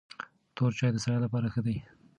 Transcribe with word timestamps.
تور 0.55 0.71
چای 0.77 0.91
د 0.93 0.97
ستړیا 1.03 1.19
لپاره 1.25 1.47
ښه 1.53 1.61
دی. 1.65 1.77